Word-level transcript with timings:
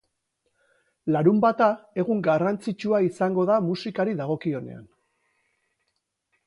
Larunbata 1.15 1.67
egun 2.05 2.23
garrantzitsua 2.29 3.03
izango 3.09 3.47
da 3.51 3.59
musikari 3.69 4.19
dagokionean. 4.25 4.85